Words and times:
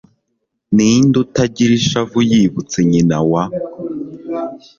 ninde 0.75 1.15
utagira 1.23 1.71
ishavu, 1.79 2.17
yibutse 2.31 2.77
nyina 2.89 3.17
wa 3.31 3.43